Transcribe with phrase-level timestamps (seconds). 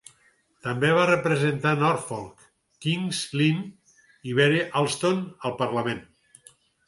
[0.67, 2.47] També va representar Norfolk,
[2.85, 3.69] King's Lynn
[4.31, 6.01] i Bere Alston al Parlament.